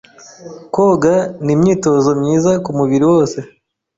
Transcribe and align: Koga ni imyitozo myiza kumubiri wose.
Koga 0.73 1.15
ni 1.43 1.51
imyitozo 1.55 2.09
myiza 2.19 2.51
kumubiri 2.63 3.05
wose. 3.11 3.37